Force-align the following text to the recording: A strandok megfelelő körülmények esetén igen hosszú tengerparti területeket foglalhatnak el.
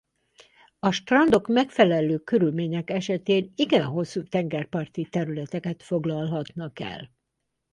A 0.79 0.91
strandok 0.91 1.47
megfelelő 1.47 2.17
körülmények 2.17 2.89
esetén 2.89 3.51
igen 3.55 3.85
hosszú 3.85 4.23
tengerparti 4.23 5.03
területeket 5.05 5.83
foglalhatnak 5.83 6.79
el. 6.79 7.09